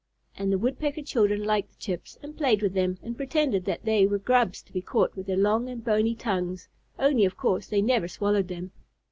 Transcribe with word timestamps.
And 0.35 0.51
the 0.51 0.57
Woodpecker 0.57 1.03
children 1.03 1.43
liked 1.43 1.69
the 1.69 1.75
chips, 1.77 2.17
and 2.23 2.35
played 2.35 2.63
with 2.63 2.73
them, 2.73 2.97
and 3.03 3.15
pretended 3.15 3.65
that 3.65 3.85
they 3.85 4.07
were 4.07 4.17
grubs 4.17 4.63
to 4.63 4.73
be 4.73 4.81
caught 4.81 5.15
with 5.15 5.27
their 5.27 5.37
long 5.37 5.69
and 5.69 5.83
bony 5.85 6.15
tongues; 6.15 6.67
only 6.97 7.23
of 7.23 7.37
course 7.37 7.67
they 7.67 7.83
never 7.83 8.07
swallowed 8.07 8.47
them. 8.47 8.71